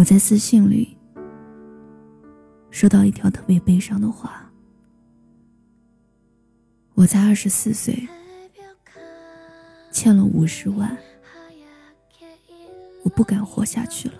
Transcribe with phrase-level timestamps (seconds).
[0.00, 0.96] 我在私信里
[2.70, 4.50] 收到一条特别悲伤的话。
[6.94, 8.08] 我才二十四岁，
[9.92, 10.96] 欠了五十万，
[13.02, 14.14] 我不敢活下去了。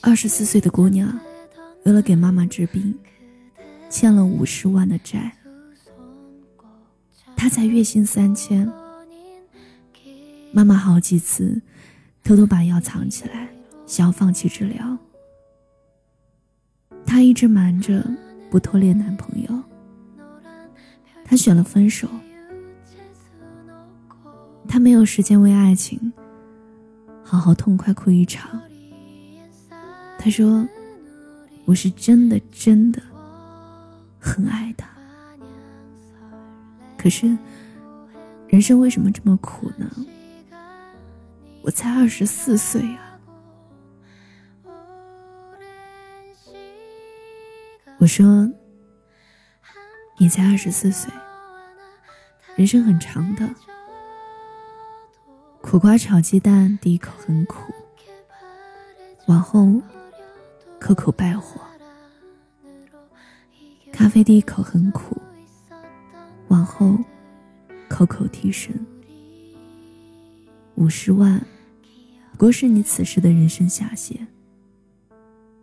[0.00, 1.18] 二十四岁的姑娘，
[1.84, 2.96] 为了给妈妈治病，
[3.88, 5.36] 欠了五十万的债。
[7.36, 8.72] 她才月薪三千，
[10.52, 11.60] 妈妈好几次
[12.24, 13.48] 偷偷把药藏起来，
[13.86, 14.98] 想要放弃治疗。
[17.06, 18.04] 她一直瞒着
[18.50, 19.62] 不拖累男朋友，
[21.24, 22.08] 她选了分手。
[24.68, 26.12] 她没有时间为爱情
[27.22, 28.60] 好好痛快哭一场。
[30.18, 30.68] 他说
[31.64, 33.00] ：“我是真的真的
[34.18, 34.86] 很爱他，
[36.98, 37.36] 可是
[38.48, 39.90] 人生为什么这么苦呢？
[41.62, 43.20] 我才二十四岁啊！”
[47.98, 48.50] 我说
[50.18, 51.12] ：“你才二十四岁，
[52.56, 53.48] 人生很长的，
[55.60, 57.72] 苦瓜炒鸡蛋第一口很苦，
[59.26, 59.80] 往后。”
[60.80, 61.60] 口口败火，
[63.92, 65.14] 咖啡第一口很苦，
[66.48, 66.96] 往后
[67.86, 68.74] 口口提神。
[70.80, 71.38] 五十万，
[72.32, 74.26] 不过是你此时的人生下限。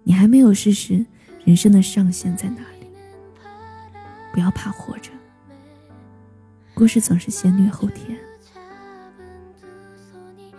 [0.03, 1.03] 你还没有试试
[1.43, 2.87] 人生的上限在哪里。
[4.31, 5.09] 不要怕活着，
[6.75, 8.15] 故事总是先虐后甜。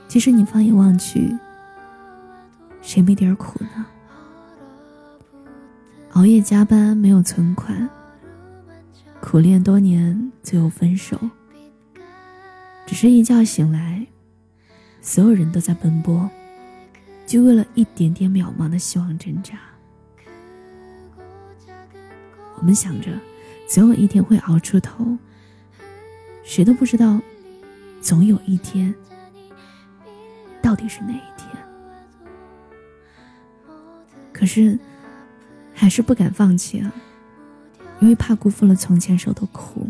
[0.09, 1.33] 其实你放眼望去，
[2.83, 3.87] 谁没点苦呢？
[6.15, 7.89] 熬夜加班没有存款，
[9.21, 11.17] 苦恋多年最后分手。
[12.87, 14.05] 只是一觉醒来，
[15.01, 16.29] 所有人都在奔波，
[17.27, 19.59] 就为了一点点渺茫的希望挣扎。
[22.57, 23.11] 我们想着
[23.69, 25.17] 总有一天会熬出头，
[26.45, 27.21] 谁都不知道
[28.01, 28.95] 总有一天
[30.61, 31.49] 到底是哪一天。
[34.33, 34.79] 可是。
[35.81, 36.93] 还是不敢放弃啊，
[38.01, 39.89] 因为怕辜负了从前受的苦。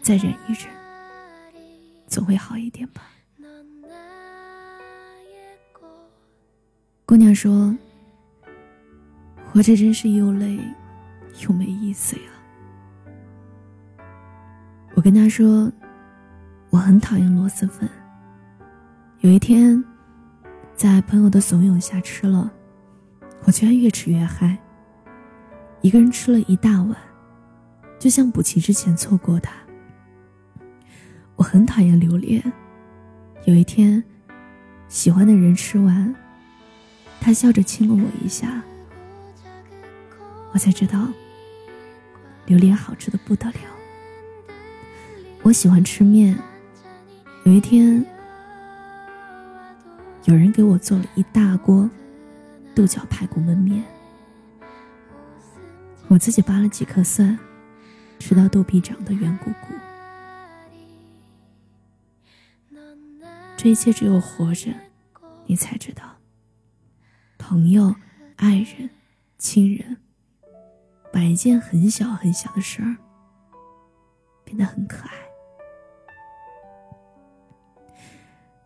[0.00, 0.72] 再忍一忍，
[2.06, 3.02] 总会好一点吧。
[7.16, 7.74] 姑娘说
[9.42, 10.60] ：“活着真是又累
[11.40, 12.22] 又没意思呀。”
[14.94, 15.72] 我跟她说
[16.68, 17.88] ：“我很讨厌螺蛳粉。
[19.20, 19.82] 有一天，
[20.74, 22.52] 在朋友的怂恿下吃了。”
[23.44, 24.54] 我居然越吃越嗨，
[25.80, 26.94] 一个人吃了一大碗，
[27.98, 29.54] 就像补齐之前错过它。
[31.36, 32.42] 我很讨厌榴莲，
[33.46, 34.04] 有一天，
[34.86, 36.14] 喜欢的人吃完，
[37.26, 38.62] 他笑着亲了我一下，
[40.52, 41.08] 我才知道，
[42.46, 43.58] 榴莲好吃的不得了。
[45.42, 46.38] 我喜欢吃面，
[47.42, 48.06] 有一天，
[50.26, 51.90] 有人给我做了一大锅。
[52.76, 53.82] 豆角排骨焖面，
[56.06, 57.36] 我自己扒了几颗蒜，
[58.20, 59.74] 吃到肚皮长得圆鼓鼓。
[63.56, 64.72] 这一切只有活着，
[65.46, 66.15] 你才知道。
[67.48, 67.94] 朋友、
[68.34, 68.90] 爱人、
[69.38, 69.96] 亲人，
[71.12, 72.96] 把一件很小很小的事儿
[74.44, 75.12] 变得很可爱。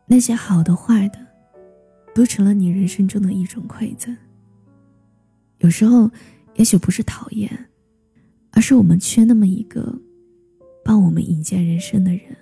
[0.06, 1.18] 那些好的、坏的。
[2.12, 4.16] 都成了你人生中的一种馈赠。
[5.58, 6.10] 有时候，
[6.54, 7.68] 也许不是讨厌，
[8.50, 9.96] 而是我们缺那么一个
[10.84, 12.36] 帮我们引荐人生的人。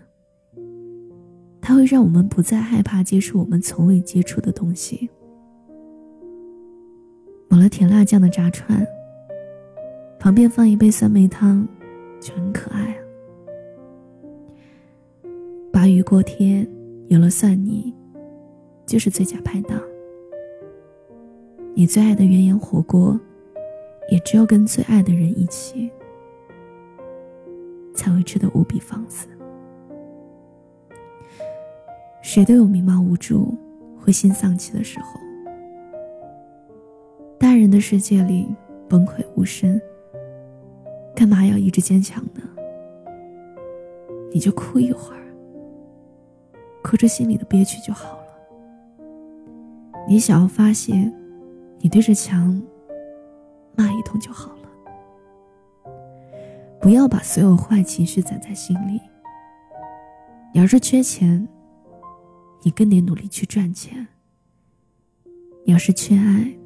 [1.61, 5.11] 他会让我们不再害怕接触我们从未接触的东西。
[7.49, 8.87] 抹了甜辣酱的炸串，
[10.19, 11.67] 旁边放一杯酸梅汤，
[12.21, 12.99] 就很可爱啊。
[15.73, 16.67] 鲅鱼锅贴
[17.09, 17.95] 有了蒜泥。
[18.89, 19.79] 就是最佳拍档。
[21.75, 23.21] 你最爱的鸳鸯火锅，
[24.11, 25.91] 也只有跟最爱的人一起，
[27.95, 29.29] 才会吃得无比放肆。
[32.23, 33.55] 谁都有迷茫无助、
[33.95, 35.21] 灰心丧气的时候。
[37.59, 38.47] 人的世界里
[38.89, 39.81] 崩溃无声，
[41.15, 42.43] 干嘛要一直坚强呢？
[44.33, 45.23] 你就哭一会儿，
[46.83, 48.25] 哭着心里的憋屈就好了。
[50.07, 51.13] 你想要发泄，
[51.81, 52.63] 你对着墙
[53.75, 54.59] 骂一通就好了。
[56.81, 59.01] 不要把所有坏情绪攒在心里。
[60.55, 61.47] 你要是缺钱，
[62.63, 64.07] 你更得努力去赚钱。
[65.65, 66.58] 你要是缺爱，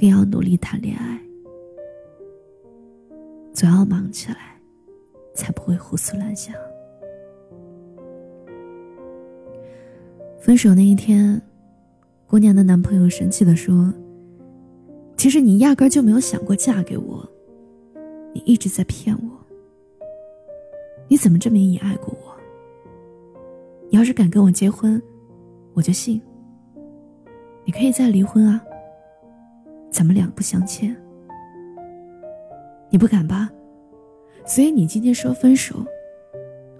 [0.00, 1.20] 更要努力谈恋爱，
[3.52, 4.58] 总要忙起来，
[5.34, 6.54] 才不会胡思乱想。
[10.38, 11.38] 分手那一天，
[12.26, 13.92] 姑娘的男朋友生气的说
[15.18, 17.28] ：“其实你压根就没有想过嫁给我，
[18.32, 19.28] 你一直在骗我。
[21.08, 22.34] 你怎么证明你爱过我？
[23.90, 25.00] 你要是敢跟我结婚，
[25.74, 26.18] 我就信。
[27.66, 28.64] 你可以再离婚啊，
[29.90, 30.96] 咱们两不相欠。
[32.88, 33.50] 你不敢吧？
[34.46, 35.84] 所以你今天说分手，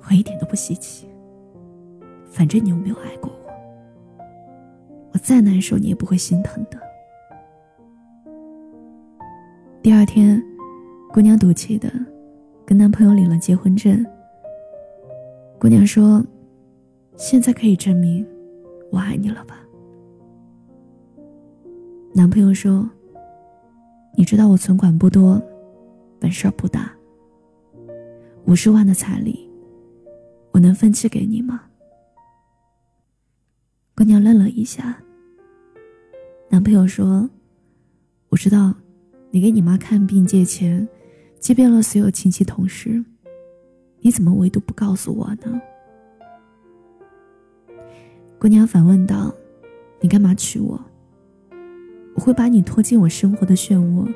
[0.08, 1.08] 我一点都不稀奇。
[2.30, 3.50] 反正你又没有爱过我。”
[5.12, 6.80] 我再难受，你也不会心疼的。
[9.82, 10.42] 第二天，
[11.12, 11.90] 姑娘赌气的
[12.64, 14.04] 跟男朋友领了结婚证。
[15.58, 16.24] 姑娘说
[17.16, 18.26] ：“现在可以证明
[18.90, 19.60] 我爱你了吧？”
[22.14, 22.88] 男朋友说
[24.16, 25.40] ：“你知道我存款不多，
[26.18, 26.92] 本事不大。
[28.46, 29.48] 五十万的彩礼，
[30.50, 31.62] 我能分期给你吗？”
[33.96, 35.02] 姑娘愣了一下。
[36.48, 37.28] 男朋友说
[38.30, 38.74] ：“我知道，
[39.30, 40.86] 你给你妈看病借钱，
[41.38, 43.02] 借遍了所有亲戚同事，
[44.00, 45.60] 你怎么唯独不告诉我呢？”
[48.38, 49.32] 姑娘反问道
[50.00, 50.82] ：“你干嘛娶我？
[52.20, 54.06] 我会把你拖进我生活的漩涡，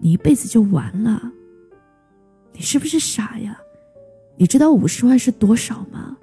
[0.00, 1.32] 你一辈子就完了。
[2.52, 3.58] 你是不是傻呀？
[4.36, 6.18] 你知道五十万是多少吗？”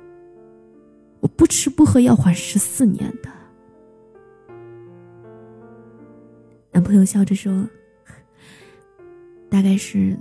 [1.19, 3.31] 我不吃不喝要还十四年的。
[6.72, 7.68] 男朋友笑着说
[9.50, 10.16] ：“大概是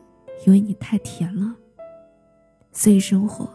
[0.46, 1.54] 因为你太甜了，
[2.72, 3.46] 所以生活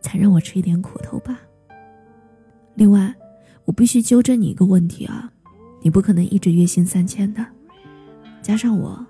[0.00, 1.40] 才让我吃一点苦头吧。
[2.76, 3.12] 另外，
[3.64, 5.32] 我必须纠正你一个问题啊，
[5.84, 7.44] 你不可能一直月薪三千的，
[8.40, 9.04] 加上我，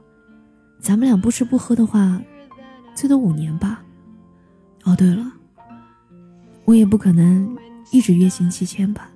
[0.81, 2.21] 咱们俩不吃不喝的话，
[2.97, 3.85] 最多五年吧。
[4.83, 5.33] 哦，对了。”
[6.67, 7.57] 我也不可能
[7.93, 9.09] 一直月薪七千吧，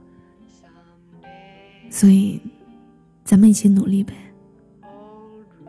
[1.90, 2.40] 所以，
[3.24, 4.14] 咱们一起努力呗，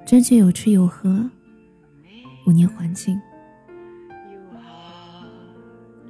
[0.05, 1.27] 争取有吃有喝，
[2.45, 3.19] 五年还清。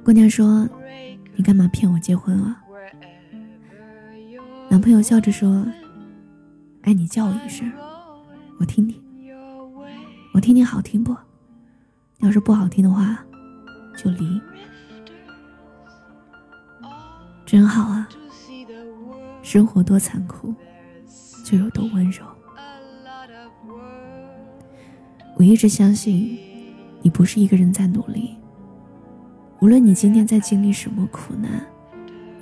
[0.04, 0.68] 姑娘说
[1.36, 2.62] ：“你干嘛骗我结婚啊？”
[4.70, 5.66] 男朋友笑着说
[6.82, 7.68] ：“哎，你叫我一声，
[8.60, 9.02] 我听听，
[10.32, 11.12] 我听听好听不？
[12.18, 13.18] 要是不好听的话，
[13.98, 14.40] 就离。”
[17.44, 18.08] 真好啊！
[19.42, 20.54] 生活多残酷，
[21.44, 22.24] 就有多温柔。
[25.36, 26.38] 我一直相信，
[27.02, 28.36] 你不是一个人在努力。
[29.58, 31.60] 无论你今天在经历什么苦难，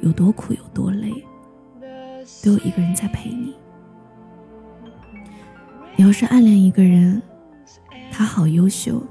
[0.02, 1.24] 有多苦有多累，
[2.42, 3.54] 都有一个人在陪你。
[5.96, 7.20] 你要是暗恋一个人，
[8.10, 9.02] 他好优秀，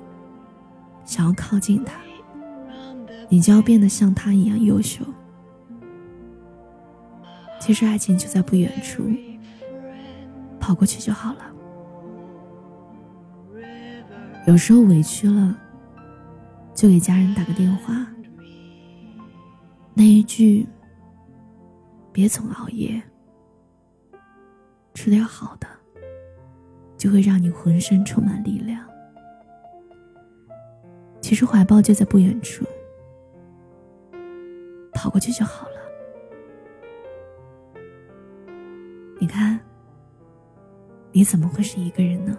[1.03, 1.99] 想要靠近他，
[3.29, 5.03] 你就要变得像他一样优秀。
[7.59, 9.03] 其实爱情就在不远处，
[10.59, 11.39] 跑过去就好了。
[14.45, 15.53] 有时候委屈了，
[16.73, 18.07] 就给家人打个电话。
[19.93, 20.65] 那一句
[22.17, 22.99] “别总熬夜，
[24.95, 25.67] 吃点好的”，
[26.97, 28.83] 就会让你浑身充满力量。
[31.21, 32.65] 其实怀抱就在不远处，
[34.93, 35.75] 跑过去就好了。
[39.19, 39.59] 你看，
[41.11, 42.35] 你怎么会是一个人呢？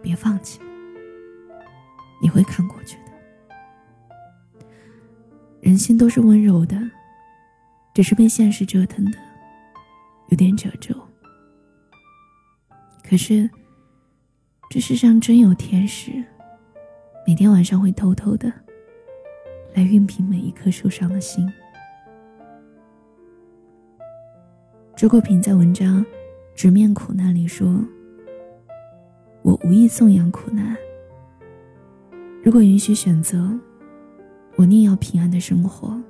[0.00, 0.58] 别放弃，
[2.22, 3.12] 你会看过去的。
[5.60, 6.80] 人心都是温柔的，
[8.00, 9.18] 只是被现实折腾的
[10.30, 10.94] 有点褶皱。
[13.06, 13.46] 可是，
[14.70, 16.12] 这世上真有天使，
[17.26, 18.50] 每天晚上会偷偷的
[19.74, 21.46] 来熨平每一颗受伤的心。
[24.96, 26.02] 周国平在文章
[26.54, 27.84] 《直面苦难》里说
[29.44, 30.74] ：“我无意颂扬苦难。
[32.42, 33.52] 如果允许选择，
[34.56, 36.00] 我宁要平安的生活，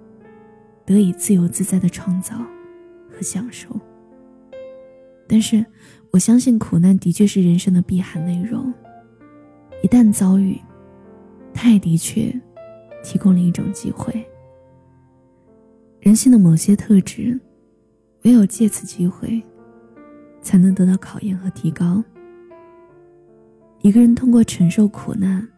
[0.85, 2.37] 得以自由自在的创造
[3.11, 3.69] 和享受。
[5.29, 5.65] 但是，
[6.11, 8.73] 我相信苦难的确是人生的必含内容。
[9.83, 10.61] 一旦遭遇，
[11.55, 12.33] 它也的确
[13.03, 14.25] 提供了一种机会。
[16.01, 17.39] 人性的某些特质。”
[18.25, 19.43] 唯有借此机会，
[20.43, 22.05] 才能得到考验和提高。
[23.81, 25.49] 一个人通过承受苦难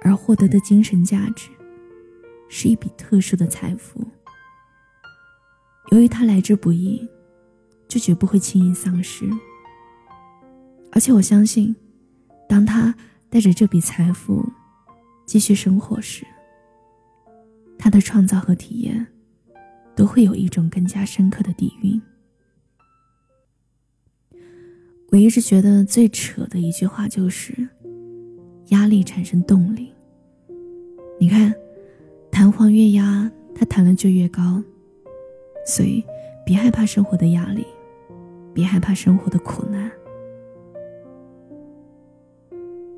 [0.00, 1.50] 而获得的精神价值，
[2.48, 4.00] 是一笔特殊的财富。
[5.90, 7.06] 由于它来之不易，
[7.88, 9.24] 就绝不会轻易丧失。
[10.92, 11.74] 而且我相信，
[12.48, 12.94] 当他
[13.28, 14.44] 带着这笔财富
[15.26, 16.26] 继续生活时，
[17.78, 19.06] 他的创造和体验
[19.94, 22.00] 都会有一种更加深刻的底蕴。
[25.10, 27.68] 我一直觉得最扯的一句话就是
[28.68, 29.92] “压力产生动力”。
[31.20, 31.54] 你看，
[32.30, 34.62] 弹簧越压，它弹的就越高。
[35.66, 36.02] 所以，
[36.44, 37.66] 别害怕生活的压力，
[38.54, 39.90] 别害怕生活的苦难。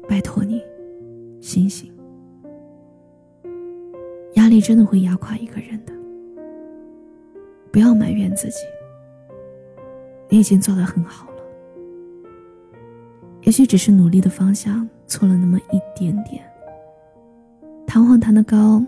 [0.07, 0.63] 拜托你，
[1.41, 1.91] 醒醒！
[4.35, 5.93] 压力真的会压垮一个人的。
[7.73, 8.59] 不要埋怨自己，
[10.29, 11.43] 你已经做得很好了。
[13.43, 16.45] 也许只是努力的方向错了那么一点点。
[17.87, 18.83] 弹簧弹得高，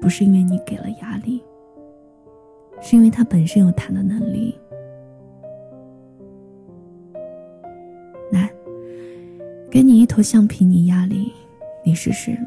[0.00, 1.42] 不是因为你给了压力，
[2.80, 4.58] 是因为他本身有弹的能力。
[8.30, 8.52] 来，
[9.70, 11.32] 给你一头橡皮泥压力，
[11.84, 12.38] 你试试，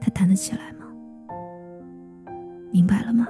[0.00, 0.86] 他弹得起来吗？
[2.72, 3.26] 明白了吗？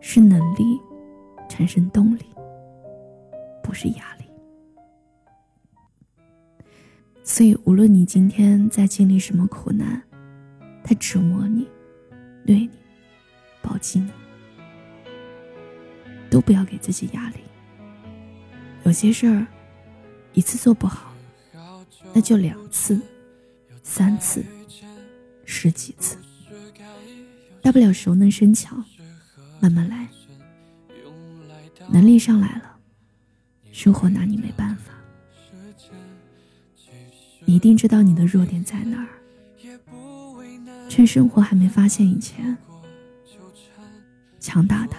[0.00, 0.80] 是能力
[1.48, 2.24] 产生动力，
[3.62, 4.24] 不是压力。
[7.22, 10.02] 所以，无论你今天在经历什么苦难，
[10.82, 11.68] 他折磨你、
[12.44, 12.70] 虐你、
[13.62, 14.10] 暴击你，
[16.40, 17.40] 都不要给自己压力。
[18.84, 19.46] 有些事儿，
[20.32, 21.12] 一次做不好，
[22.14, 22.98] 那就两次、
[23.82, 24.42] 三次、
[25.44, 26.16] 十几次，
[27.60, 28.74] 大不了熟能生巧，
[29.60, 30.08] 慢慢来。
[31.90, 32.74] 能力上来了，
[33.70, 34.94] 生活拿你没办法。
[37.44, 39.08] 你一定知道你的弱点在哪儿，
[40.88, 42.56] 趁生活还没发现以前，
[44.40, 44.98] 强大它。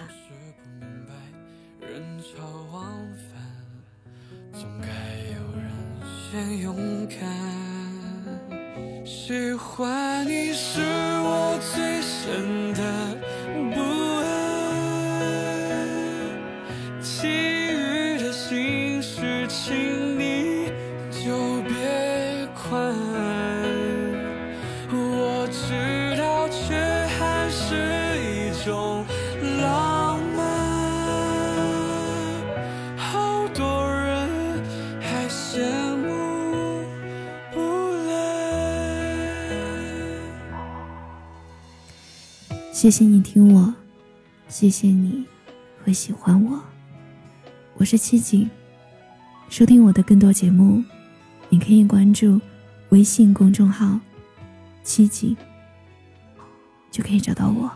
[6.50, 7.18] 勇敢
[9.04, 13.11] 喜欢你是我最深的
[42.72, 43.72] 谢谢你听我，
[44.48, 45.26] 谢谢你
[45.84, 46.58] 会喜欢我。
[47.74, 48.48] 我是七景，
[49.50, 50.82] 收听我的更多节目，
[51.50, 52.40] 你可以关注。
[52.88, 54.00] 微信公众号
[54.82, 55.36] “七景”
[56.90, 57.70] 就可以找到我。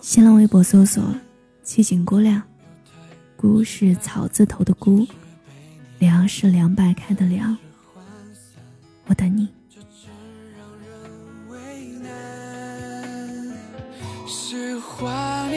[0.00, 1.14] 新浪微博搜索
[1.62, 2.42] “七景姑娘
[3.38, 5.06] ”，“姑”是草字头的“姑
[6.00, 7.56] ”，“凉”是凉白开的“凉”。
[9.06, 9.48] 我等你。
[14.30, 15.49] 喜欢